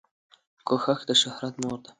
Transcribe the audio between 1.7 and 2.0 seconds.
ده